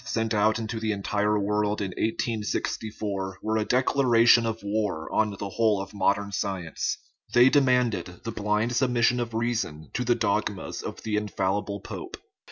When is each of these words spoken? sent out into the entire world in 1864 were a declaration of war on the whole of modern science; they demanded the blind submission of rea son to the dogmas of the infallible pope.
sent 0.03 0.33
out 0.33 0.57
into 0.57 0.79
the 0.79 0.91
entire 0.91 1.37
world 1.37 1.79
in 1.79 1.89
1864 1.91 3.37
were 3.39 3.57
a 3.57 3.65
declaration 3.65 4.47
of 4.47 4.63
war 4.63 5.07
on 5.13 5.29
the 5.37 5.47
whole 5.49 5.79
of 5.79 5.93
modern 5.93 6.31
science; 6.31 6.97
they 7.35 7.49
demanded 7.51 8.05
the 8.23 8.31
blind 8.31 8.75
submission 8.75 9.19
of 9.19 9.35
rea 9.35 9.53
son 9.53 9.91
to 9.93 10.03
the 10.03 10.15
dogmas 10.15 10.81
of 10.81 11.03
the 11.03 11.15
infallible 11.15 11.79
pope. 11.81 12.17